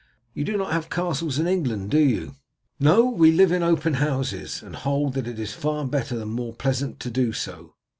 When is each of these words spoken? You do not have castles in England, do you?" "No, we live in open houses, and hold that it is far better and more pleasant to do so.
You 0.33 0.45
do 0.45 0.57
not 0.57 0.71
have 0.71 0.89
castles 0.89 1.37
in 1.37 1.45
England, 1.45 1.91
do 1.91 1.99
you?" 1.99 2.33
"No, 2.79 3.05
we 3.05 3.31
live 3.31 3.51
in 3.51 3.61
open 3.61 3.93
houses, 3.93 4.63
and 4.63 4.77
hold 4.77 5.13
that 5.13 5.27
it 5.27 5.37
is 5.39 5.53
far 5.53 5.85
better 5.85 6.19
and 6.19 6.31
more 6.31 6.55
pleasant 6.55 6.99
to 7.01 7.11
do 7.11 7.31
so. 7.33 7.75